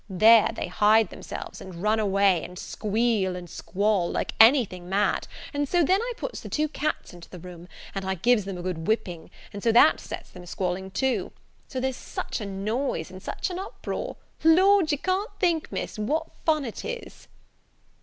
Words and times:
There, 0.09 0.49
they 0.55 0.65
hide 0.65 1.11
themselves, 1.11 1.61
and 1.61 1.75
run 1.83 1.99
away, 1.99 2.43
and 2.43 2.57
squeal 2.57 3.35
and 3.35 3.47
squall, 3.47 4.09
like 4.09 4.33
any 4.39 4.65
thing 4.65 4.89
mad: 4.89 5.27
and 5.53 5.69
so 5.69 5.83
then 5.83 6.01
I 6.01 6.13
puts 6.17 6.39
the 6.41 6.49
two 6.49 6.67
cats 6.67 7.13
into 7.13 7.29
the 7.29 7.37
room, 7.37 7.67
and 7.93 8.03
I 8.03 8.15
gives 8.15 8.45
them 8.45 8.57
a 8.57 8.63
good 8.63 8.87
whipping, 8.87 9.29
and 9.53 9.61
so 9.61 9.71
that 9.73 9.99
sets 9.99 10.31
them 10.31 10.41
a 10.41 10.47
squalling 10.47 10.89
too; 10.89 11.31
so 11.67 11.79
there's 11.79 11.97
such 11.97 12.41
a 12.41 12.47
noise 12.47 13.11
and 13.11 13.21
such 13.21 13.51
an 13.51 13.59
uproar! 13.59 14.15
Lord, 14.43 14.91
you 14.91 14.97
can't 14.97 15.39
think, 15.39 15.71
Miss, 15.71 15.99
what 15.99 16.31
fun 16.45 16.65
it 16.65 16.83
is!" 16.83 17.27